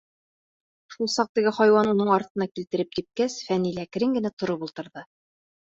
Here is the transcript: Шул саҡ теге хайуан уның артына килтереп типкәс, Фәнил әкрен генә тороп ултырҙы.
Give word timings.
Шул 0.95 1.11
саҡ 1.15 1.29
теге 1.39 1.53
хайуан 1.57 1.91
уның 1.91 2.09
артына 2.17 2.49
килтереп 2.53 2.97
типкәс, 3.01 3.39
Фәнил 3.51 3.81
әкрен 3.87 4.19
генә 4.19 4.35
тороп 4.41 4.69
ултырҙы. 4.71 5.09